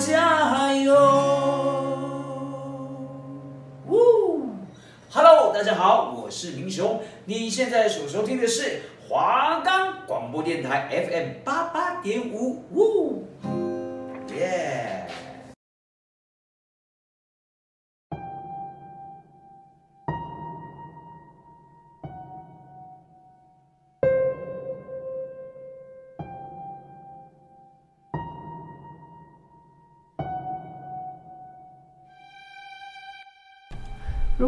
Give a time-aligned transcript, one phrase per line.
[0.00, 0.94] 加油！
[3.86, 4.46] 呜
[5.10, 13.26] ，Hello，大家好，我是明雄，你现在所收听的是华冈广播电台 FM 八八点五，呜，
[14.34, 14.99] 耶。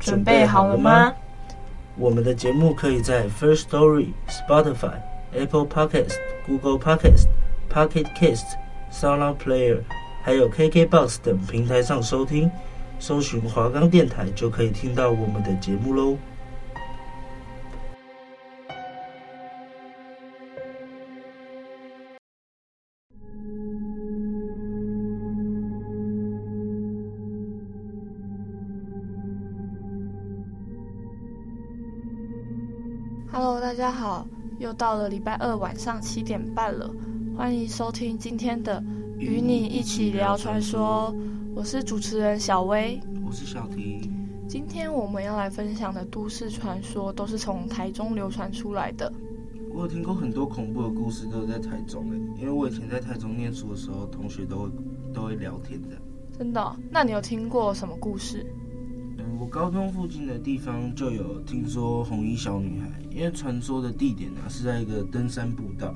[0.00, 1.12] 准备好了吗？
[1.96, 4.94] 我们的节目可以在 First Story、Spotify、
[5.32, 6.14] Apple Podcast、
[6.46, 7.26] Google Podcast、
[7.70, 8.56] Pocket Cast、
[8.90, 9.80] Sound Player，
[10.22, 12.50] 还有 KKBox 等平台上收听。
[12.98, 16.18] 搜寻华冈电台就可以听到我们的节目喽。
[33.80, 34.28] 家好，
[34.58, 36.94] 又到了礼拜二晚上七点半了，
[37.34, 38.78] 欢迎收听今天的
[39.18, 41.10] 《与你一起聊传说》，
[41.56, 44.02] 我是主持人小薇，我是小婷。
[44.46, 49.10] 今天我们要来分享的都市传说都是从台中流传出来的。
[49.72, 54.70] 我有听过很多恐怖的故事，都是在台中诶，因为我以前在台中念书的时候，同学都会
[55.14, 55.96] 都会聊天的。
[56.38, 56.76] 真的哦？
[56.90, 58.44] 那你有听过什么故事？
[59.38, 65.94] 我高中附近的地方就有听说红衣小女孩，因为传说的地点呢、是在一个登山步道，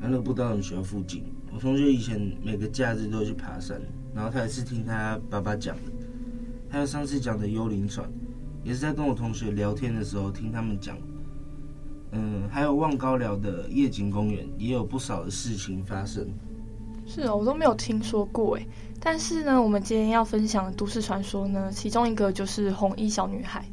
[0.00, 1.24] 那个步道很学校附近。
[1.52, 3.80] 我同学以前每个假日都去爬山，
[4.14, 5.92] 然后他也是听他爸爸讲的，
[6.68, 8.08] 还有上次讲的幽灵船，
[8.62, 10.96] 也是在跟我同学聊天的时候听他们讲。
[12.12, 16.26] 嗯，还有望高寮的夜景公园也有不少的事情发生。
[17.08, 18.66] 是哦，我都没有听说过诶。
[19.00, 23.64] 但是呢，我们今天要分享的都市传说呢，其中一个就是红衣小女孩。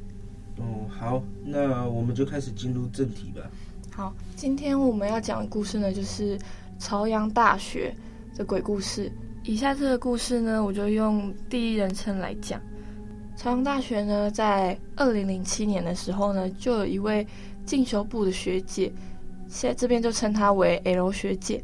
[0.58, 3.42] 哦，好，那我们就开始进入正题吧。
[3.92, 6.40] 好，今天我们要讲的故事呢，就是
[6.80, 7.94] 朝阳大学
[8.38, 9.12] 的鬼故事。
[9.44, 12.62] 以下这个故事呢，我就用第一人称来讲。
[13.36, 17.28] 朝阳大学呢，在二零零七年的时候呢，就有一位
[17.66, 18.92] 进修部的学姐，
[19.50, 21.62] 现在这边就称她为 L 学姐。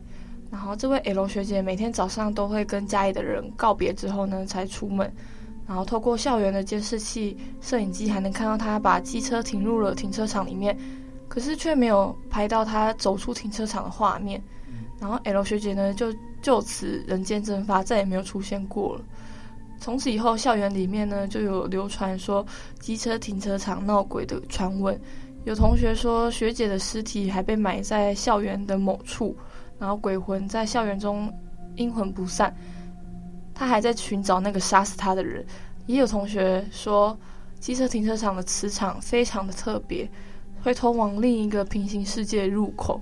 [0.52, 5.12] 然后这位 L 学姐每天早上都会跟家里的人告别之后呢，才出门。
[5.66, 10.78] 然后透过校园的监视器、摄影机，还能看到她把机车停入了停车场里面，
[11.30, 14.44] 可是却没有拍到她走出停车场的画面。
[15.00, 19.02] 然后 L 学姐呢，就就此人间蒸发，再也没有出现过了。
[19.80, 22.46] 从此以后，校园里面呢，就有流传说
[22.80, 25.00] 机车停车场闹鬼的传闻。
[25.46, 29.36] 有同学说，学姐的尸体还被埋在校园的某处。
[29.82, 31.34] 然后鬼魂在校园中
[31.76, 32.56] 阴魂不散，
[33.52, 35.44] 他还在寻找那个杀死他的人。
[35.88, 37.18] 也有同学说，
[37.60, 40.08] 机车停车场的磁场非常的特别，
[40.62, 43.02] 会通往另一个平行世界入口。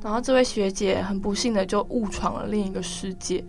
[0.00, 3.44] 然后这位学姐很不幸的就误闯了另一个世界。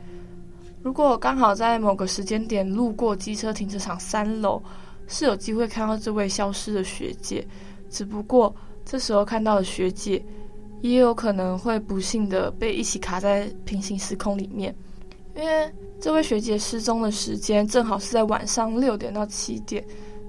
[0.83, 4.61] 如果刚好在某个时间点路过机车停车场三楼，
[5.07, 7.47] 是有机会看到这位消失的学姐。
[7.89, 8.53] 只不过
[8.83, 10.21] 这时候看到的学姐。
[10.81, 14.73] 也有可能会不幸的被一起卡在平行时空里面，
[15.35, 19.84] 因为这位学姐失踪的时间正好是在晚上六点到七点，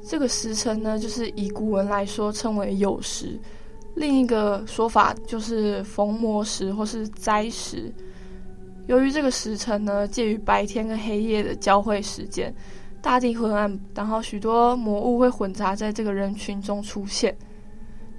[0.05, 3.39] 这个时辰呢，就是以古文来说称为酉时，
[3.95, 7.93] 另一个说法就是逢魔时或是灾时。
[8.87, 12.53] 由于这个时辰呢，介于白天跟黑夜的交汇时间，
[13.01, 17.37] 大地昏暗，然后许多魔物会混杂在这个人群中出现。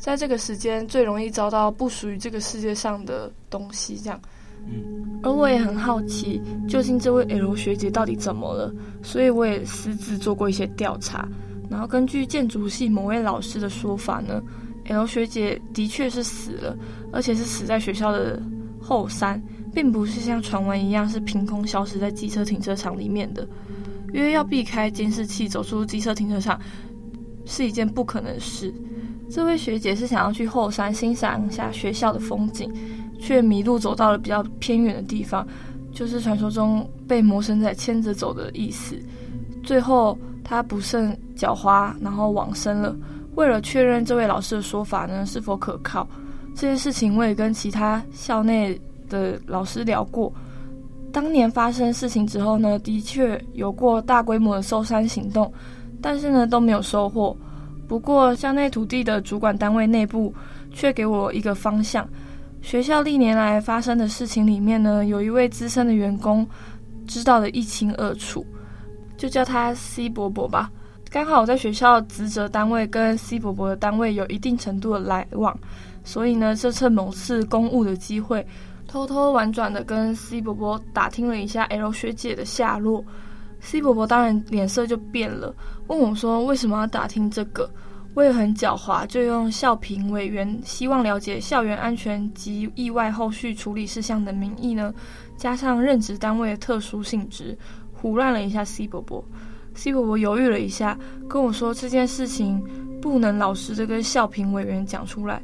[0.01, 4.19] 在这个时间最容易遭到不属于这个世界上的东西，这样。
[4.65, 8.73] 嗯，而我也很好奇，究竟这位 L 学姐到底怎么了？
[9.03, 11.29] 所以我也私自做过一些调查。
[11.69, 14.41] 然后根据建筑系某位老师的说法呢
[14.87, 16.75] ，L 学姐的确是死了，
[17.13, 18.41] 而且是死在学校的
[18.81, 19.39] 后山，
[19.71, 23.47] 并不是像传闻一样是凭空消失在机车停车场里面的。
[24.11, 26.59] 因为要避开监视器走出机车停车场
[27.45, 28.73] 是一件不可能的事。
[29.31, 32.69] 这位学姐是想要去后山欣赏一下学校的风景，
[33.17, 35.47] 却迷路走到了比较偏远的地方，
[35.93, 38.99] 就是传说中被魔神仔牵着走的意思。
[39.63, 42.93] 最后她不慎脚滑，然后往生了。
[43.35, 46.05] 为了确认这位老师的说法呢是否可靠，
[46.53, 48.77] 这件事情我也跟其他校内
[49.09, 50.31] 的老师聊过。
[51.13, 55.49] 当年发生事情之后呢，的确有过大规模的搜山行动，
[56.01, 57.35] 但是呢都没有收获。
[57.91, 60.33] 不过校内土地的主管单位内部
[60.71, 62.07] 却给我一个方向：
[62.61, 66.47] 学校历年来发生的事情里面呢，有一位资深的员工
[67.05, 68.45] 知道的一清二楚，
[69.17, 70.71] 就叫他 C 伯伯吧。
[71.09, 75.53] 刚好我在学校职责单位跟 C 伯伯的单位有一定程度的来往，
[76.05, 78.47] 所以呢，这次某次公务的机会。
[78.87, 83.03] 偷偷婉转的跟 C 伯伯打听了一下 L 学姐的下落
[83.61, 85.55] ，C 伯伯当然脸色就变了，
[85.87, 87.69] 问我说为什么要打听这个？
[88.13, 94.93] 我也很狡猾，就用校评委员希望了解校园安全及意外后续处理事项的名义呢，
[95.37, 97.57] 加上任职单位的特殊性质，
[97.93, 99.23] 胡乱了一下 C 伯伯。
[99.73, 100.99] C 伯伯犹豫了一下，
[101.29, 102.61] 跟我说这件事情
[103.01, 105.41] 不能老实的跟校评委员讲出来。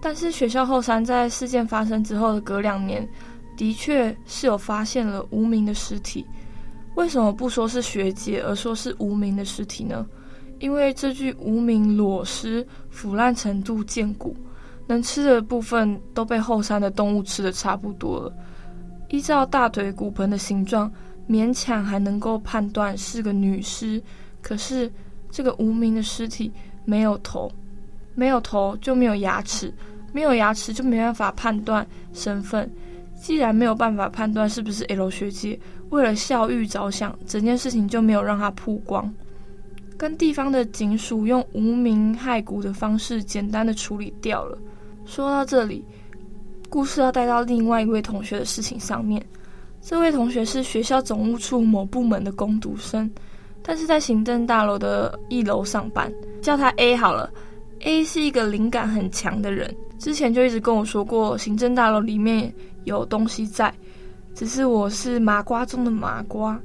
[0.00, 3.08] 但是学校后山在事件发生之后的隔两年，
[3.56, 6.26] 的确是有发现了无名的尸体。
[6.94, 10.06] 为什么不说是学姐，而说是无名的尸体呢？
[10.58, 14.36] 因为这具无名裸尸腐烂程度见骨，
[14.86, 18.32] 能吃的部分都被后山的动物吃得差不多了。
[19.08, 20.92] 依照大腿骨盆的形状，
[21.28, 24.00] 勉强还能够判断是个女尸。
[24.40, 24.90] 可是
[25.30, 26.52] 这个无名的尸体
[26.84, 27.50] 没有头，
[28.14, 29.72] 没有头就没有牙齿。
[30.14, 32.70] 没有牙齿就没办法判断身份，
[33.18, 35.58] 既然没有办法判断是不是 L 学姐，
[35.92, 39.12] 为了校誉着想，整件事情就没有让他曝光，
[39.98, 44.56] 跟地方的警署用无名骸骨的方式简单的处理掉了。
[45.04, 45.84] 说到这里，
[46.70, 49.22] 故事要带到另外一位同学的事情上面。
[49.82, 53.10] 这位同学是学校总务处某部门的工读生，
[53.62, 56.10] 但是在行政大楼的一楼上班，
[56.40, 57.30] 叫他 A 好了。
[57.80, 59.74] A 是一个灵感很强的人。
[59.98, 62.50] 之前就一直跟我说过，行政大楼里面
[62.84, 63.74] 有东西在，
[64.34, 66.58] 只是我是麻瓜中的麻瓜，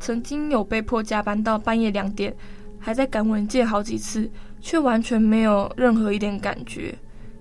[0.00, 2.34] 曾经有被迫加班到半夜两点，
[2.78, 4.30] 还在赶文件好几次，
[4.60, 6.94] 却完全没有任何一点感觉。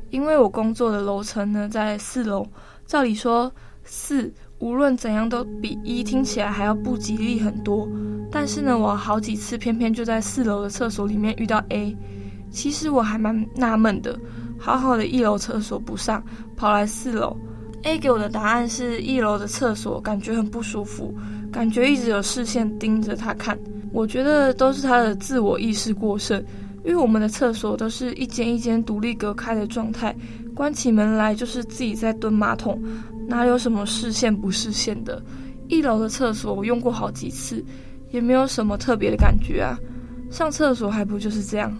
[0.09, 2.45] 因为我工作的楼层呢在四楼，
[2.85, 3.51] 照理说
[3.83, 7.89] 四无论怎样都比一听起来还要不吉利很多，
[8.31, 11.97] 但是呢，我好几次偏偏就在四楼的厕所里面遇到 A，
[12.51, 14.19] 其实我还蛮纳闷的。
[14.59, 16.23] 好好的一楼厕所不上，
[16.55, 17.35] 跑来四楼。
[17.83, 21.13] A 给我的答案是一楼的厕所感觉很不舒服，
[21.51, 23.57] 感觉一直有视线盯着他看。
[23.91, 26.39] 我觉得都是他的自我意识过剩，
[26.85, 30.15] 因为我们的厕所都是一间一间独立隔开的状态，
[30.55, 32.81] 关起门来就是自己在蹲马桶，
[33.27, 35.21] 哪有什么视线不视线的？
[35.67, 37.63] 一楼的厕所我用过好几次，
[38.11, 39.77] 也没有什么特别的感觉啊。
[40.29, 41.75] 上厕所还不就是这样？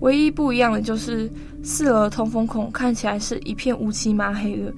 [0.00, 1.30] 唯一不一样的就是
[1.62, 4.72] 四楼的通风孔看起来是一片乌漆麻黑的，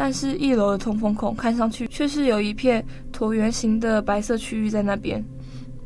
[0.00, 5.22] 但是一楼的通风孔看上去却是有一片椭圆形的白色区域在那边，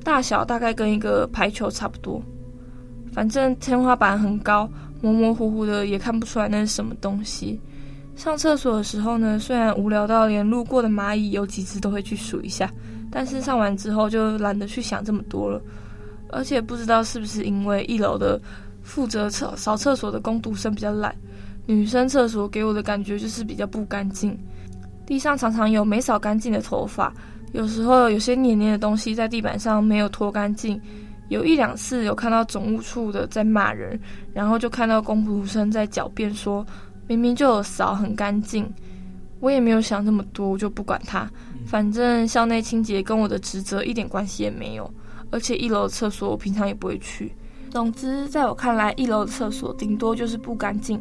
[0.05, 2.23] 大小大概跟一个排球差不多。
[3.11, 4.69] 反正天花板很高，
[5.01, 7.59] 模模糊糊的也看不出来那是什么东西。
[8.15, 12.71] 上厕所的时候呢，虽然无聊到连路过的蚂蚁有几只都会去数一下，
[13.11, 15.59] 但是上完之后就懒得去想这么多了。
[16.29, 18.39] 而且不知道是不是因为一楼的。
[18.85, 21.15] 负责扫扫厕所的工读生比较懒，
[21.67, 24.37] 女生厕所给我的感觉就是比较不干净，
[25.07, 27.13] 地上常常有没扫干净的头发，
[27.53, 30.81] 有时候有些黏黏的东西在地板上没有拖干净，
[31.29, 33.99] 有一两次有看到总务处的在骂人，
[34.35, 36.67] 然后就看到工读生在狡辩说
[37.07, 38.69] 明明就有扫很干净，
[39.41, 41.31] 我也没有想那么多，我就不管他，
[41.67, 44.93] 反正校内清洁跟我的职责一点关系也没有，
[45.31, 47.33] 而且一楼的厕所我平常也不会去。
[47.71, 51.01] 总之，在我看来，一楼的厕所顶多就是不干净，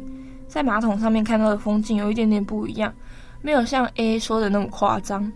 [0.52, 2.92] 在马桶上面看到的风景有一点点不一样，
[3.40, 5.32] 没有像 A 说的那么夸张。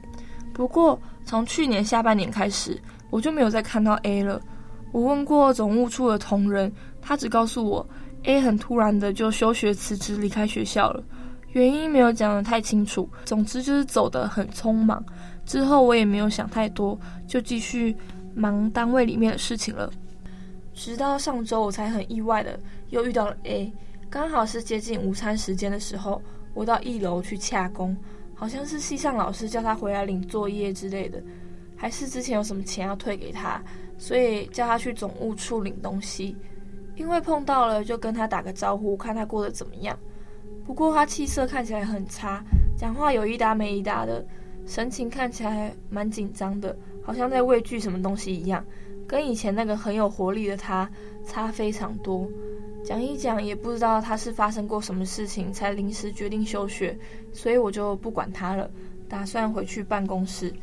[0.52, 4.38] 不过，从去年下半年开始，我就没有再看到 A 了。
[4.92, 6.70] 我问过总务处的同仁，
[7.00, 7.88] 他只告诉我
[8.24, 11.02] ，A 很突然的就休学辞职离开学校了，
[11.52, 13.08] 原因没有讲得太清楚。
[13.24, 15.02] 总之就是走得很匆忙。
[15.46, 17.96] 之后我也没有想太多，就继续
[18.34, 19.90] 忙单位里面的事情了。
[20.74, 23.72] 直到上周，我才很意外的又遇到了 A，
[24.16, 26.22] 刚好是接近午餐时间的时候，
[26.54, 27.94] 我到一楼去洽工，
[28.34, 31.22] 好像是系上老师叫他回来领作业之类的，
[31.76, 33.62] 还是之前有什么钱要退给他，
[33.98, 36.34] 所以叫他去总务处领东西。
[36.94, 39.94] 因为碰到了，就跟他打个招呼，看他过得怎么样。
[40.64, 42.42] 不过他气色看起来很差，
[42.74, 44.26] 讲话有一搭没一搭的，
[44.64, 48.64] 神情看起来蛮紧张的，好像在畏惧什么东西一样，
[49.06, 50.90] 跟以前那个很有活力的他
[51.26, 52.26] 差非常多。
[52.86, 56.96] 讲一讲也不知道他是发生过什么事情才临时决定休学，
[57.32, 58.70] 所以我就不管他了，
[59.08, 60.54] 打算回去办公室。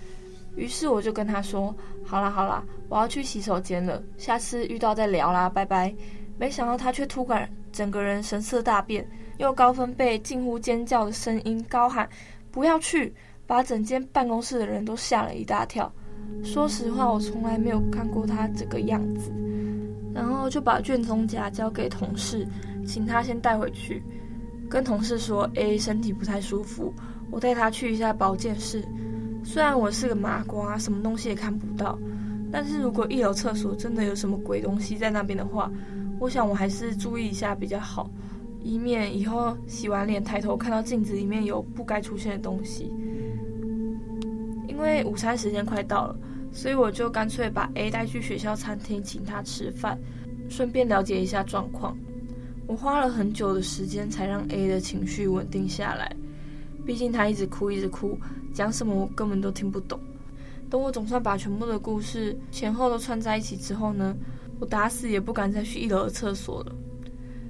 [0.56, 1.76] 于是我就跟他说
[2.06, 5.94] ：“好啦好啦，我要去洗手间了，下次遇到再聊啦，拜拜。”
[6.40, 9.06] 没想到他却突然整个人神色大变，
[9.40, 12.08] 用高分贝近乎尖叫的声音高喊
[12.50, 13.14] ：“不要去！”
[13.46, 15.92] 把整间办公室的人都吓了一大跳。
[16.42, 19.30] 说实话，我从来没有看过他这个样子。
[20.14, 22.48] 然后就把卷宗夹交给同事，
[22.86, 24.04] 请他先带回去，
[24.70, 26.94] 跟同事说：“A 身体不太舒服，
[27.32, 28.84] 我带他去一下保健室。”
[29.44, 31.98] 虽然我是个麻瓜，什么东西也看不到，
[32.52, 35.72] 但是如果一楼厕所真的有什么鬼东西在那边的话，
[36.20, 38.10] 我想我还是注意一下比较好，
[38.62, 42.94] 以免以后洗完脸抬头看到镜子里面有不该出现的东西。
[44.68, 46.16] 因为午餐时间快到了。
[46.54, 50.00] 所以我就干脆把 A 带去学校餐厅请他吃饭，
[50.48, 51.98] 顺便了解一下状况。
[52.68, 56.16] 我花了很久的时间才让 A 的情绪稳定下来，
[56.86, 58.18] 毕竟他一直哭一直哭，
[58.54, 60.00] 讲什么我根本都听不懂。
[60.70, 64.16] 等我总算把全部的故事前后都串在一起之后呢，
[64.60, 66.76] 我打死也不敢再去一楼的厕所了。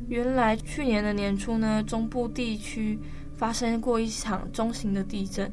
[0.08, 2.98] 原来去年的年初呢，中部地区
[3.36, 5.52] 发生过一场中型的地震，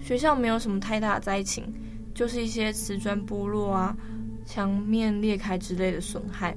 [0.00, 1.64] 学校没有什么太大的灾情。
[2.14, 3.96] 就是一些瓷砖剥落啊、
[4.44, 6.56] 墙面裂开之类的损害。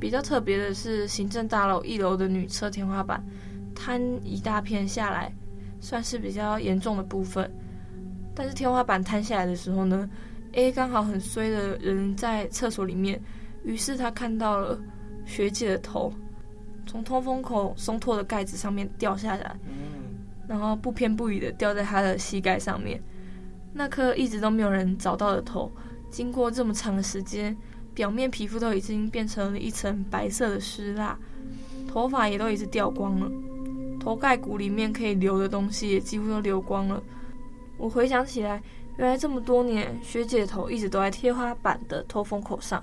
[0.00, 3.22] 比较特别的是，行政大楼一楼的女厕天花板
[3.74, 5.32] 坍一大片下来，
[5.80, 7.50] 算是比较严重的部分。
[8.34, 10.08] 但是天花板坍下来的时候呢
[10.52, 13.20] ，A 刚好很衰的人在厕所里面，
[13.62, 14.78] 于是他看到了
[15.26, 16.12] 学姐的头
[16.86, 19.56] 从通风口松脱的盖子上面掉下来，
[20.48, 23.02] 然后不偏不倚的掉在他的膝盖上面。
[23.76, 25.70] 那颗一直都没有人找到的头，
[26.08, 27.56] 经过这么长的时间，
[27.92, 31.18] 表面皮肤都已经变成了一层白色的尸蜡，
[31.88, 33.28] 头发也都已经掉光了，
[33.98, 37.02] 头盖骨里面可以流的东西也几乎都流光了。
[37.76, 38.62] 我回想起来，
[38.96, 42.82] 原来这么多年，学姐的头一直都在天花板的透风口上，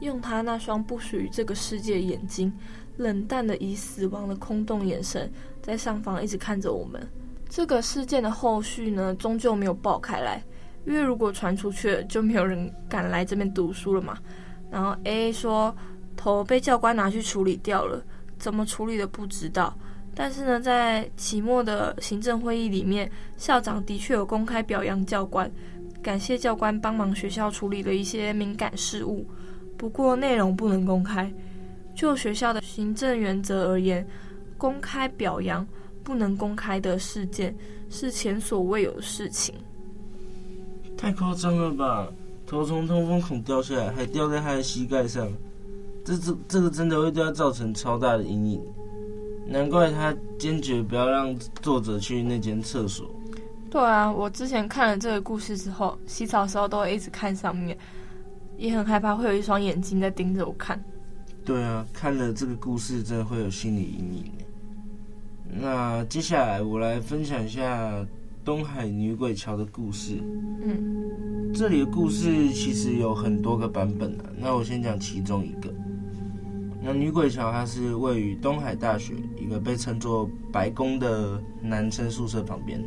[0.00, 2.50] 用她那双不属于这个世界的眼睛，
[2.96, 5.30] 冷淡的以死亡的空洞眼神，
[5.60, 7.06] 在上方一直看着我们。
[7.50, 10.40] 这个事件的后续呢，终究没有爆开来，
[10.86, 14.16] 因为如果传出去了，就没有人敢来这边读书了嘛。
[14.70, 15.74] 然后 A 说
[16.16, 18.00] 头被教官拿去处理掉了，
[18.38, 19.76] 怎么处理的不知道。
[20.14, 25.50] 但是呢，在期末的行政会议里面，校长的确有公开表扬教官，
[26.00, 29.28] 感谢教官帮忙学校处理了一些敏感事务。
[29.76, 31.32] 不过内容不能公开，
[31.96, 34.06] 就学校的行政原则而言，
[34.56, 35.66] 公开表扬。
[36.02, 37.54] 不能公开的事件
[37.88, 39.54] 是前所未有的事情，
[40.96, 42.08] 太夸张了吧！
[42.46, 45.30] 头从通风孔掉下来，还掉在他的膝盖上，
[46.04, 48.62] 这这这个真的会对他造成超大的阴影。
[49.46, 53.08] 难怪他坚决不要让作者去那间厕所。
[53.70, 57.76] 对啊，我之前看了这个故事之后，洗澡的时候都会一直看上面，
[58.56, 60.82] 也很害怕会有一双眼睛在盯着我看。
[61.44, 64.32] 对啊，看了这个故事真的会有心理阴影。
[65.52, 68.06] 那接下来我来分享一下
[68.44, 70.18] 东海女鬼桥的故事。
[70.62, 74.24] 嗯，这里的故事其实有很多个版本啊。
[74.38, 75.72] 那我先讲其中一个。
[76.82, 82.82] 那女鬼桥它是位于东海大学一个被称作白宫的男生宿舍旁边，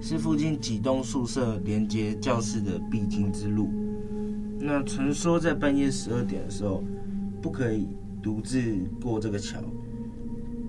[0.00, 3.70] 是附近几栋宿舍连接教室的必经之路。
[4.58, 6.82] 那传说在半夜十二点的时候，
[7.40, 7.86] 不可以
[8.20, 9.60] 独自过这个桥。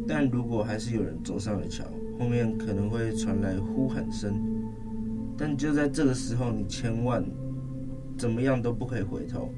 [0.08, 1.86] 但如果还是有人走上了桥，
[2.20, 4.34] 后面可能会传来呼喊声。
[5.38, 7.24] 但就在这个时候，你千万
[8.18, 9.50] 怎么样都不可以回头，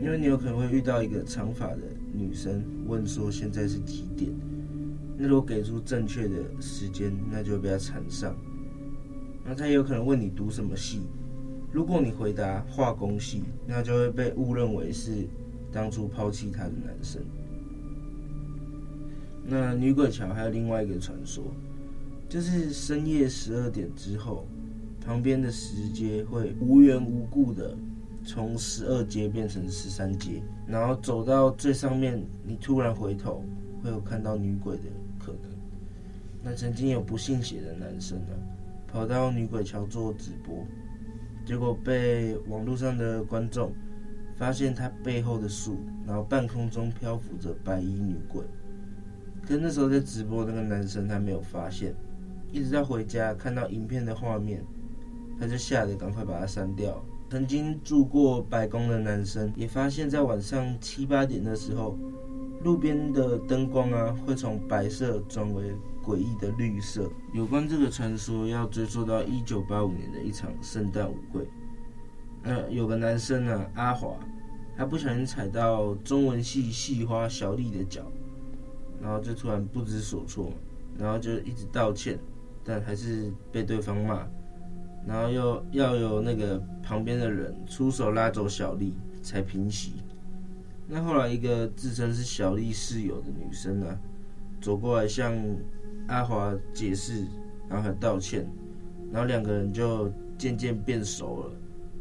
[0.00, 1.80] 因为你有可能会遇到一个长发的
[2.12, 4.30] 女生，问说现在是几点。
[5.16, 8.34] 那如果给出正确的时间，那就会被她缠上。
[9.44, 11.02] 那她也有可能问你读什么系，
[11.72, 15.26] 如果你回答化工系，那就会被误认为是
[15.72, 17.20] 当初抛弃她的男生。
[19.44, 21.42] 那女鬼桥还有另外一个传说，
[22.28, 24.46] 就是深夜十二点之后，
[25.04, 27.76] 旁边的石阶会无缘无故的
[28.24, 33.44] 从十二阶变成十三阶，然后走到最上面，你突然回头
[33.82, 34.84] 会有看到女鬼的
[35.18, 35.50] 可能。
[36.44, 38.32] 那曾经有不信邪的男生啊，
[38.86, 40.64] 跑到女鬼桥做直播，
[41.44, 43.72] 结果被网络上的观众
[44.36, 48.42] 发现他背后的树，然后半空中漂浮着白衣女鬼。
[49.46, 51.94] 可那时候在直播那个男生他没有发现，
[52.50, 54.64] 一直到回家看到影片的画面，
[55.38, 57.04] 他就吓得赶快把它删掉。
[57.30, 61.98] 曾经住过白宫的男生也发现，在晚上七八点的时候，
[62.62, 67.10] 路边的灯光啊会从白色转为诡异的绿色。
[67.32, 71.48] 有关这个传说，要追溯到一九八五年的一场圣诞舞会。
[72.42, 74.18] 那有个男生呢、啊，阿华，
[74.76, 78.02] 他不小心踩到中文系系花小丽的脚，
[79.02, 80.52] 然后就突然不知所措，
[80.96, 82.16] 然后就一直道歉，
[82.62, 84.24] 但还是被对方骂。
[85.04, 89.94] 然后又要有那个旁边的人出手拉走小丽才平息。
[90.86, 93.98] 那后来一个自称是小丽室友的女生呢、
[94.60, 95.34] 走过来向
[96.06, 97.26] 阿华解释，
[97.68, 98.48] 然后还道歉，
[99.10, 101.52] 然后两个人就渐渐变熟了，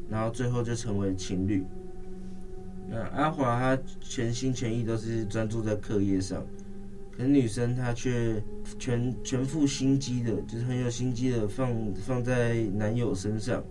[0.07, 1.65] 然后最后就成为情侣。
[2.87, 6.45] 那阿华他全心全意都是专注在课业上。
[7.21, 8.41] 可女生她却
[8.79, 13.63] 全全副心机的，就是很有心机的放放在男友身上，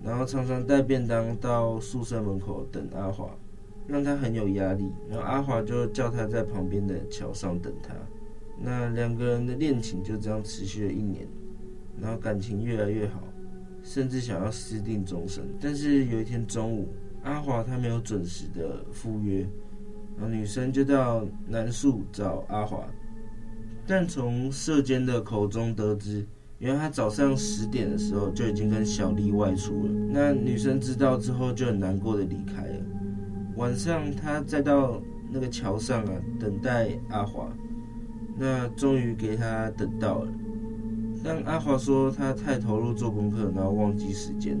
[0.00, 3.36] 然后常常带便当到宿舍门口等阿华，
[3.88, 4.88] 让他很有压力。
[5.08, 7.92] 然后阿华就叫他在旁边的桥上等他。
[8.62, 11.26] 那两个人的恋情就这样持续了一年，
[12.00, 13.20] 然后感情越来越好，
[13.82, 15.44] 甚至想要私定终身。
[15.60, 16.88] 但是有一天中午，
[17.24, 19.44] 阿华他没有准时的赴约。
[20.16, 22.84] 然后女生就到南宿找阿华，
[23.86, 26.26] 但从舍监的口中得知，
[26.58, 29.92] 原来他早上十点的时候就已经跟小丽外出了。
[30.10, 32.76] 那女生知道之后就很难过的离开了。
[33.56, 37.48] 晚上她再到那个桥上啊等待阿华，
[38.38, 40.32] 那终于给他等到了。
[41.22, 44.58] 但阿华说他太投入做功课，然后忘记时间。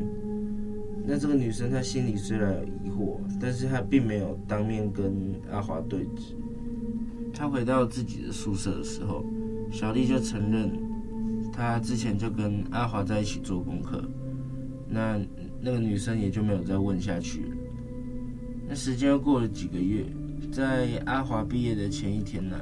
[1.06, 5.14] 那这个女生她心里虽然有疑惑，但是她并没有当面跟
[5.52, 6.34] 阿华对质。
[7.32, 9.24] 她回到自己的宿舍的时候，
[9.70, 10.72] 小丽就承认，
[11.52, 14.02] 她之前就跟阿华在一起做功课。
[14.88, 15.20] 那
[15.60, 17.56] 那个女生也就没有再问下去了。
[18.66, 20.06] 那时间又过了几个月，
[20.50, 22.58] 在阿华毕业的前一天呢，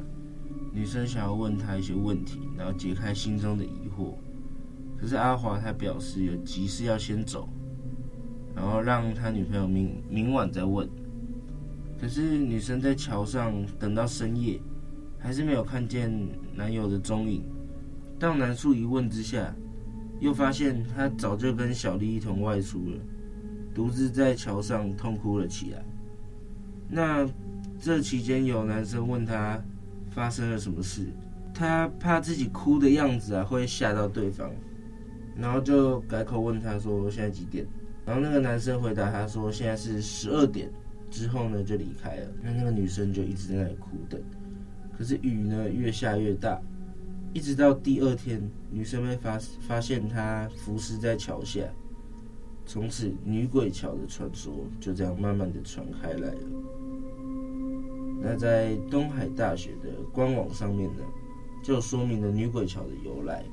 [0.73, 4.15] 女生想要问他一些问题，然后解开心中的疑惑。
[4.99, 7.49] 可是阿华他表示有急事要先走。
[8.55, 10.89] 然后让他女朋友明明晚再问，
[12.01, 14.61] 可是女生在桥上等到深夜，
[15.19, 16.13] 还是没有看见
[16.55, 17.43] 男友的踪影。
[18.19, 19.55] 到男宿一问之下，
[20.21, 22.97] 又发现他早就跟小丽一同外出了，
[23.75, 25.85] 独自在桥上痛哭了起来。
[26.89, 27.29] 那
[27.81, 29.61] 这期间有男生问他
[30.11, 31.07] 发生了什么事，
[31.53, 34.51] 他怕自己哭的样子啊会吓到对方，
[35.35, 37.67] 然后就改口问他说现在几点？
[38.05, 40.69] 然后那个男生回答他说：“现在是十二点，
[41.09, 44.21] 之后呢就离开了。”那那个女生就一直在那里哭等。
[44.99, 46.61] 可是雨呢越下越大，
[47.33, 51.61] 一直到第二天，女生被发发现她浮尸在桥下。
[52.67, 56.41] 从此女鬼桥的传说就这样慢慢的传开来了。
[58.21, 61.05] 那在东海大学的官网上面呢，
[61.63, 63.45] 就说明了女鬼桥的由来，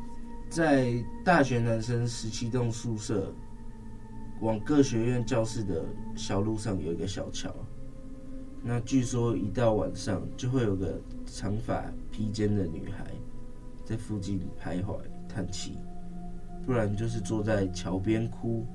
[0.50, 3.32] 在大学男生十七栋宿舍。
[4.41, 5.84] 往各学院教室的
[6.15, 7.54] 小路上有一个小桥，
[8.63, 13.06] 那据说一到晚上就会有个长发披肩的女孩
[13.84, 14.97] 在附近徘徊
[15.28, 15.73] 叹气，
[16.65, 18.65] 不然就是坐在桥边哭。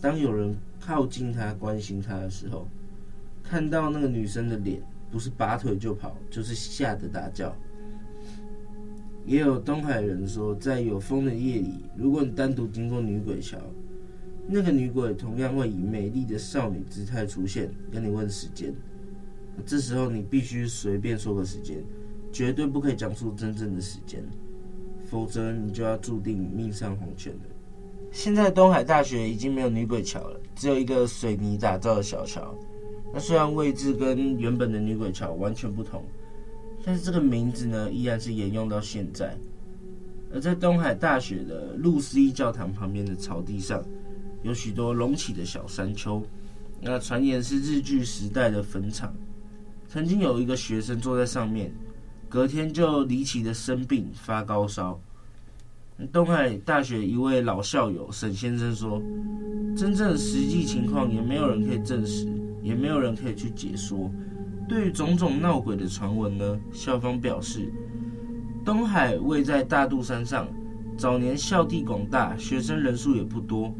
[0.00, 2.68] 当有人靠近她关心她的时候，
[3.42, 4.80] 看到那个女生的脸，
[5.10, 7.54] 不是拔腿就跑，就是吓得大叫。
[9.24, 13.58] 也有东海人说，在有风的夜里，如果你单独经过女鬼桥，
[14.48, 18.72] 那个女鬼同样会以美丽的少女姿态出现，跟你问时间。
[19.64, 21.82] 这时候你必须随便说个时间，
[22.30, 24.22] 绝对不可以讲出真正的时间，
[25.04, 27.40] 否则你就要注定命丧黄泉了。
[28.12, 32.54] 现在东海大学已经没有女鬼桥了，只有一个水泥打造的小桥。
[33.12, 36.04] 那虽然位置跟原本的女鬼桥完全不同，
[36.84, 39.36] 但是这个名字呢，依然是沿用到现在。
[40.32, 43.82] 而在东海大学的路思义教堂旁边的草地上。
[44.46, 46.22] 有许多隆起的小山丘，
[46.80, 49.12] 那传言是日据时代的坟场。
[49.88, 51.72] 曾经有一个学生坐在上面，
[52.28, 55.00] 隔天就离奇的生病发高烧。
[56.12, 59.02] 东海大学一位老校友沈先生说
[59.76, 62.28] ：“真正实际情况也没有人可以证实，
[62.62, 64.08] 也没有人可以去解说。
[64.68, 67.72] 对于种种闹鬼的传闻呢，校方表示，
[68.64, 70.46] 东海位在大肚山上，
[70.96, 73.74] 早年校地广大，学生人数也不多。”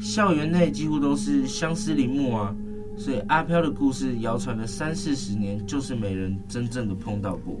[0.00, 2.56] 校园内几乎都是相思林木啊，
[2.96, 7.54] 所以阿飘的故事谣传了三四十年，就是没人真正的碰到过。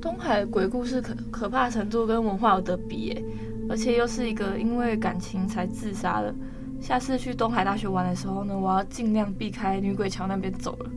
[0.00, 3.24] 东海鬼故事可可怕程度跟文化有得比耶，
[3.68, 6.32] 而且又是一个因为感情才自杀的。
[6.80, 10.90] 下次去东海大学玩的时候呢，我要尽量避开女鬼桥那边走了。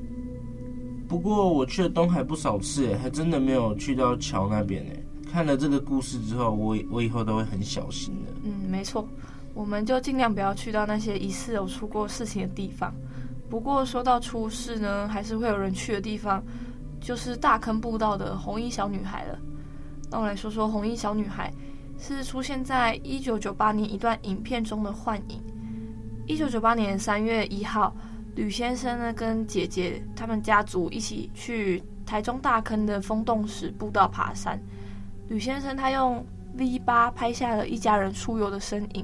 [1.07, 4.91] 不过我去了东海不少次，还真的没有去到桥那边呢。
[5.31, 8.31] 看了这个故事之后，我我以后都会很小心的。
[8.43, 9.07] 嗯，没错，
[9.53, 12.93] 我们就尽量不要去到那些疑似有出过事情的地方。
[13.49, 16.41] 不过说到出事呢，还是会有人去的地方，
[17.01, 19.39] 就是大坑步道的红衣小女孩了。
[20.11, 21.51] 那我来说说红衣小女孩，
[21.97, 25.41] 是出现在一九九八年一段影片中的幻影。
[26.27, 27.95] 一九九八年三月一号，
[28.35, 34.59] 吕先生呢跟姐姐他们家族一起去台中大坑的风洞石步道爬山。
[35.27, 36.23] 吕先生他用
[36.55, 39.03] V8 拍下了一家人出游的身影。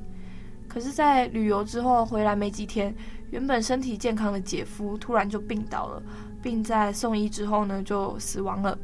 [0.76, 2.94] 可是，在旅游之后回来没几天，
[3.32, 6.04] 原本身体健康的姐夫突然就病倒了，
[6.44, 8.78] 并在送医之后呢就死亡了。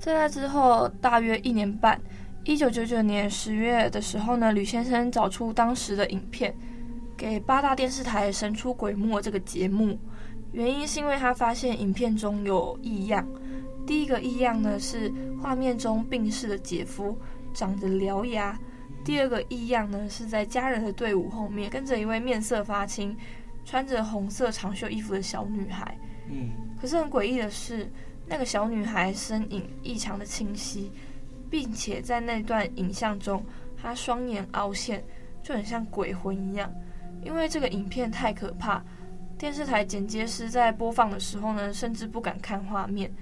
[0.00, 2.00] 在那之后大约一年半，
[2.42, 6.52] 一九九九年十月的时候呢，吕先生找出当时的影片。
[7.16, 9.96] 给八大电视台神出鬼没这个节目，
[10.50, 13.24] 原因是因为他发现影片中有异样。
[13.86, 17.16] 第一个异样呢是画面中病逝的姐夫
[17.54, 18.58] 长着獠牙，
[19.06, 23.16] 第二个异样呢是在家人的队伍后面跟着一位面色发青、
[23.64, 25.96] 穿着红色长袖衣服的小女孩。
[26.28, 27.88] 嗯，可是很诡异的是，
[28.26, 30.90] 那个小女孩身影异常的清晰，
[31.48, 33.46] 并且在那段影像中，
[33.80, 35.04] 她双眼凹陷，
[35.40, 36.68] 就很像鬼魂一样。
[37.22, 38.82] 因为这个影片太可怕，
[39.38, 43.14] 电视台剪接师在播放的时候呢，甚至不敢看画面。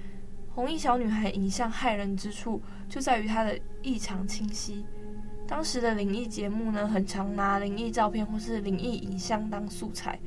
[0.55, 4.87] 红衣小女孩影像骇人之处就在于她的异常清晰。
[5.47, 10.19] 当时的灵异节目呢，很常拿灵异照片或是灵异影像当素材，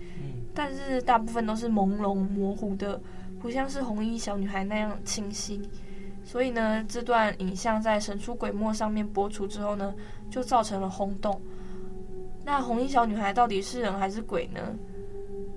[0.53, 3.01] 但是大部分都是朦胧模糊的，
[3.39, 5.67] 不像是红衣小女孩那样清晰。
[6.23, 9.93] 所以呢，这段影像在神出鬼没上面播出之后呢，
[10.29, 11.41] 就造成了轰动。
[12.45, 14.61] 那红衣小女孩到底是人还是鬼呢？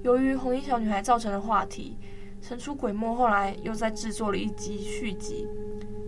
[0.02, 1.96] 由于红衣小女孩造成的话题，
[2.40, 5.46] 神出鬼没后来又再制作了一集续集。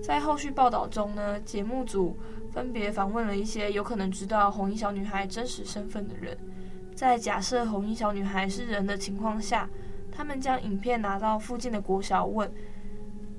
[0.02, 2.16] 在后续报道中呢，节目组
[2.52, 6.36] 分别访问了一些有可能知道红衣小女孩真实身份的人，
[6.94, 9.68] 在假设红衣小女孩是人的情况下，
[10.12, 12.52] 他们将影片拿到附近的国小问，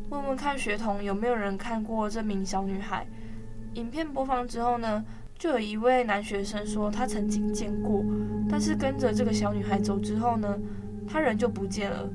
[0.09, 3.05] 问问看学童有没有人看过这名小女孩。
[3.75, 5.05] 影片播放之后呢，
[5.37, 8.03] 就有一位男学生说，他曾经见过，
[8.49, 10.59] 但是跟着这个小女孩走之后呢，
[11.07, 12.09] 他人就不见了。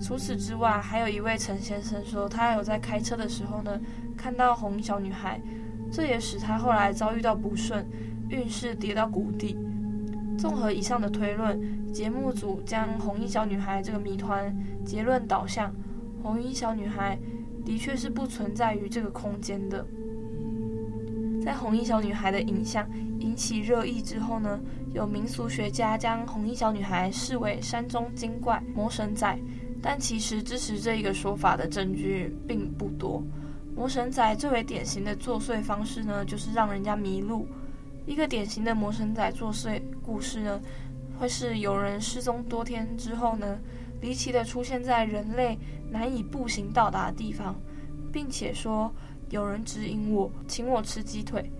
[0.00, 3.80] 除此之外，还有一位陈先生说，他有在开车的时候呢，
[4.16, 5.40] 看到红衣小女孩，
[5.92, 7.86] 这也使他后来遭遇到不顺，
[8.30, 9.58] 运势跌到谷底。
[10.38, 15.70] 综合以上的推论，节目组将红衣小女孩这个谜团结论导向，
[16.22, 17.18] 红衣小女孩
[17.64, 19.86] 的确是不存在于这个空间的。
[21.44, 24.58] 在红衣小女孩的影像引起热议之后呢，
[24.94, 29.38] 有民俗学家将红衣小女孩视为山中精怪、魔神仔，
[29.82, 33.22] 但其实支持这一个说法的证据并不多。
[33.74, 37.46] 魔神仔最为典型的作祟方式呢，就是让人家迷路。
[38.06, 40.60] 一个典型的魔神仔作祟故事呢，
[41.18, 43.58] 会是有人失踪多天之后呢，
[44.00, 45.58] 离奇的出现在人类
[45.90, 47.54] 难以步行到达的地方，
[48.12, 48.92] 并且说。
[49.30, 51.50] 有人指引我，请我吃鸡腿。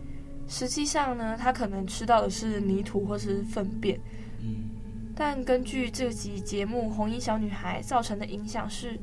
[0.46, 3.98] 实际上呢，他可能吃到的是泥土或是粪便。
[4.42, 4.68] 嗯。
[5.16, 9.00] 但根据这集节目《红衣小女孩》造成的影响是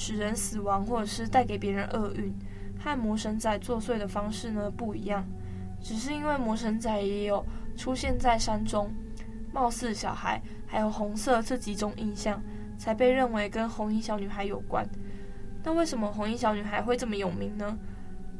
[0.00, 2.32] 使人死亡，或者是带给别人厄运，
[2.78, 5.26] 和魔神仔作祟的方式呢不一样。
[5.82, 7.44] 只是因为魔神仔也有
[7.76, 8.94] 出现在山中，
[9.52, 12.40] 貌似小孩，还有红色这几种印象，
[12.78, 14.88] 才被认为跟红衣小女孩有关。
[15.64, 17.76] 那为什么红衣小女孩会这么有名呢？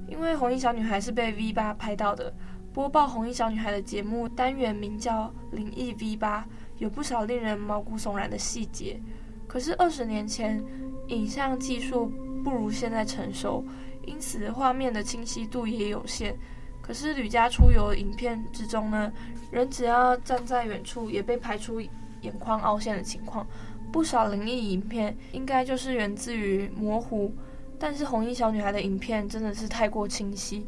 [0.07, 2.33] 因为红衣小女孩是被 V 八拍到的，
[2.73, 5.25] 播报红衣小女孩的节目单元名叫
[5.57, 6.43] 《灵异 V 八》，
[6.77, 9.01] 有不少令人毛骨悚然的细节。
[9.49, 10.63] 可是二十年前，
[11.09, 12.13] 影像技术
[12.45, 13.65] 不如现在成熟，
[14.07, 16.37] 因此画面的清晰度也有限。
[16.81, 19.13] 可是吕家出游影片之中呢，
[19.51, 21.81] 人只要站在远处，也被拍出
[22.23, 23.47] 眼眶凹陷的情况。
[23.93, 27.35] 不少灵异影片应该就是源自于模糊。
[27.79, 30.67] 但是红衣小女孩的影片真的是太过清晰，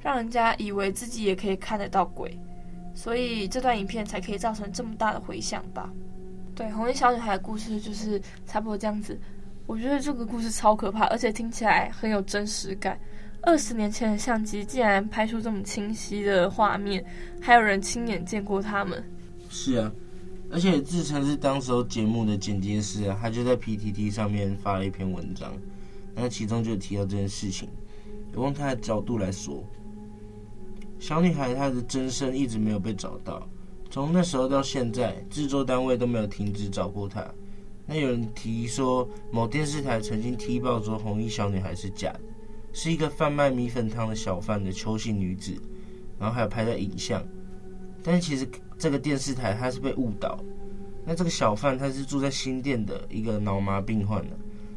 [0.00, 2.36] 让人家以为自己也可以看得到鬼，
[2.94, 5.88] 所以这段影片才可以造成这么大的回响吧。
[6.56, 9.16] 对，红衣小女孩的故事就是差不多这样子。
[9.68, 12.98] 我觉得这个故事超可怕，而且听起来很有真实感。
[13.42, 17.04] 二十年前的相机竟然拍出这么清晰的画面，
[17.38, 19.04] 还有人亲眼见过他们。
[19.50, 19.92] 是啊，
[20.50, 25.52] 而且自称是当时候节目的剪接师啊，他就在 PTT 上面发了一篇文章。
[26.14, 27.68] 那其中就提到这件事情，
[28.32, 29.62] 用他的角度来说，
[30.98, 33.46] 小女孩她的真身一直没有被找到，
[33.90, 37.22] 从那时候到现在，制作单位都没有停止找过她。
[37.90, 42.20] 那有人提说，某电视台曾经踢爆说红衣小女孩是假的，
[42.70, 45.56] 是一个贩卖米粉汤的小贩的邱姓女子，
[46.18, 47.24] 然后还有拍的影像。
[48.02, 48.46] 但其实
[48.78, 50.38] 这个电视台它是被误导。
[51.06, 54.36] 那这个小贩他是住在新店的一个脑麻病患的。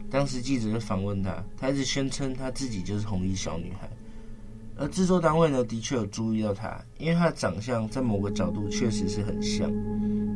[0.09, 3.89] 当时记者就访问他，他一直宣称他自己就是红衣小女孩。
[4.77, 9.69] 而制作单位呢，的确有注意到他，因为他的长相在某个角度确实是很像。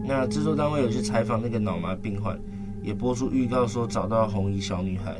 [0.03, 2.37] 那制作单位有去采访那个脑麻病患，
[2.85, 5.19] 也播出预告说找到红衣小女孩。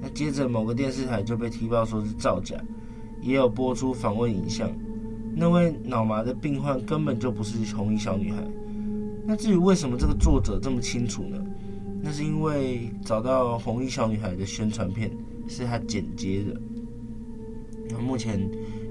[0.00, 2.56] 那接着某个电视台就被踢爆说是造假，
[3.22, 4.68] 也有播出访问影像。
[5.36, 8.42] 那位脑麻的病患根本就不是红衣小女孩。
[9.24, 11.38] 那至于为什么这个作者这么清楚呢？
[12.02, 15.10] 那是因为找到红衣小女孩的宣传片
[15.48, 16.60] 是他剪接的。
[17.88, 18.38] 那目前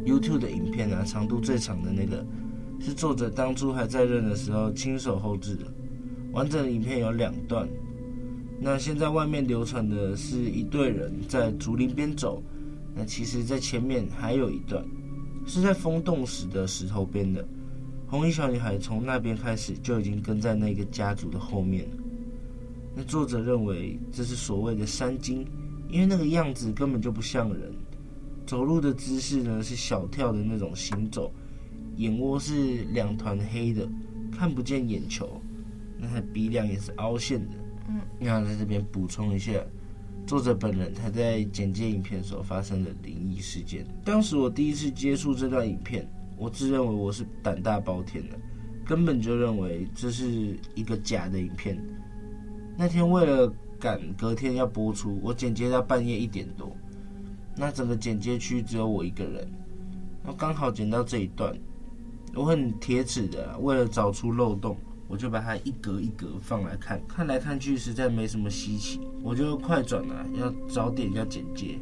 [0.06, 2.26] YouTube 的影片啊，长度最长的那个
[2.80, 5.66] 是作者当初还在任的时候亲手后制的。
[6.34, 7.68] 完整的影片有两段。
[8.60, 12.44] 那现在外面流传的是一队人在竹林边走，
[12.94, 14.84] 那其实在前面还有一段。
[15.46, 17.46] 是在风洞石的石头边的
[18.08, 21.98] 红衣小女孩，从那边开始就已经跟在那个家族的后面了。
[22.96, 25.46] 那作者认为这是所谓的山精，
[25.90, 27.74] 因为那个样子根本就不像人，
[28.46, 31.30] 走路的姿势呢是小跳的那种行走，
[31.98, 33.86] 眼窝是两团黑的，
[34.32, 35.42] 看不见眼球，
[36.04, 37.56] 那他鼻梁也是凹陷的。
[37.88, 39.54] 嗯，那在这边补充一下。
[40.26, 43.86] 作者本人他在剪接影片所发生的灵异事件。
[44.06, 48.40] 当时我第一次接触这段影片，我自认为我是胆大包天的，
[48.86, 51.78] 根本就认为这是一个假的影片。
[52.78, 56.74] 那天为了赶隔天要播出，我剪接到半夜一点多，
[57.58, 59.46] 那整个剪接区只有我一个人，
[60.24, 61.54] 那刚好剪到这一段，
[62.34, 64.78] 我很铁齿的，为了找出漏洞。
[65.14, 71.78] 我就把它一格一格放来看，看来看去实在没什么稀奇，我就快转了，要找点要剪接。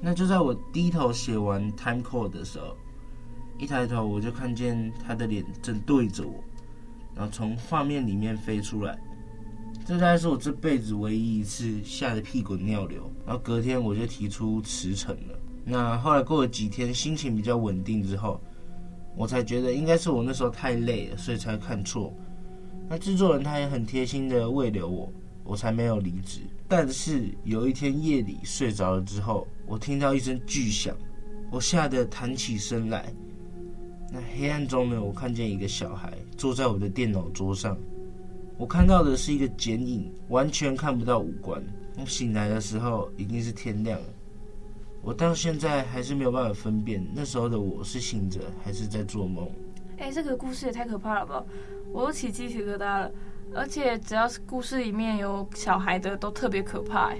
[0.00, 2.74] 那就在我低头写完 time code 的时候，
[3.58, 6.42] 一抬头我就看见他的脸正对着我，
[7.14, 8.98] 然后从画面里面飞出来。
[9.84, 13.10] 这大概是我这辈子唯一一次吓得屁滚尿流。
[13.26, 15.38] 然后隔天我就提出辞呈了。
[15.66, 18.40] 那后来过了几天，心情比较稳定之后，
[19.14, 22.10] 我才觉得应该是我那时候太累了，所以才看错。
[22.88, 25.12] 那制作人他也很贴心的慰留我，
[25.44, 26.40] 我才没有离职。
[26.66, 30.96] 但是有一天夜里睡着了之后，我听到一声巨响，
[31.50, 33.12] 我吓得弹起身来。
[34.10, 37.76] 那黑暗中呢，我看见一个小孩坐在我的电脑桌上，
[38.56, 41.62] 我看到的是一个剪影，完全看不到五官。
[42.00, 44.06] 我醒来的时候已经是天亮了，
[45.02, 49.46] 我到现在还是没有办法分辨那时候的我是醒着还是在做梦。
[49.98, 51.44] 哎，这个故事也太可怕了吧！
[51.92, 53.10] 我都起鸡皮疙瘩了，
[53.54, 57.12] 而且只要是故事里面有小孩的，都特别可怕。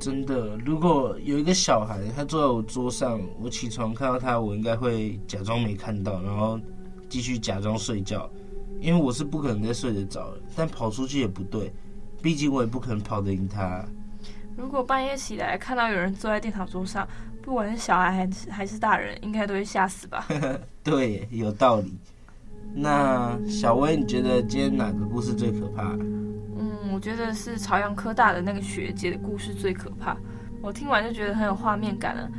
[0.00, 6.60] 真的，如果有一个小孩他坐在我桌上，我起床看到他，我应该会假装没看到，然后
[7.08, 8.30] 继续假装睡觉，
[8.80, 10.40] 因为我是不可能再睡得着的。
[10.54, 11.72] 但跑出去也不对，
[12.22, 13.84] 毕竟我也不可能跑得赢他。
[14.56, 17.06] 如果半夜起来看到有人坐在电脑桌上，
[17.42, 20.26] 不管是小孩还是还是大人，应该都会吓死吧？
[20.84, 21.98] 对，有道理。
[22.74, 25.96] 那小薇，你觉得今天哪个故事最可怕？
[26.56, 30.16] 嗯，我觉得是朝阳科大的那个学姐的故事最可怕。
[30.60, 32.30] 我听完就觉得很有画面感了。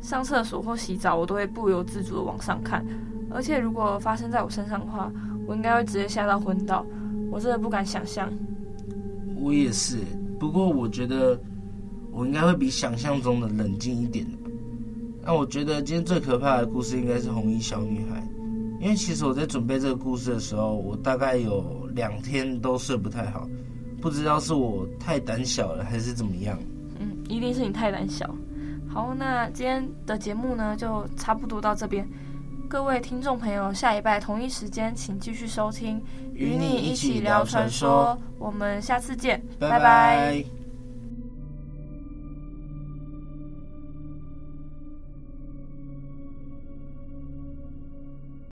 [0.00, 2.84] 上厕所或洗澡，我都会不由自主的往上看。
[3.30, 5.10] 而且如果发生在我身上的话，
[5.46, 6.84] 我应该会直接吓到昏倒。
[7.30, 8.30] 我真的不敢想象。
[9.36, 9.98] 我也是，
[10.38, 11.38] 不过我觉得
[12.10, 14.26] 我应该会比想象中的冷静一点。
[15.22, 18.26] 那我觉得今天最可怕的故事应该是红衣小女孩。
[18.82, 23.48] 因为其实我在准备这个故事的时候，我大概有两天都睡不太好，
[24.00, 26.58] 不知道是我太胆小了还是怎么样。
[26.98, 28.28] 嗯，一定是你太胆小。
[28.88, 32.04] 好，那今天的节目呢，就差不多到这边。
[32.68, 36.02] 各位听众朋友，下一拜同一时间请继续收听，
[36.34, 38.18] 与你一起聊传说。
[38.36, 39.78] 我们下次见，拜拜。
[39.78, 39.78] 拜
[40.42, 40.61] 拜。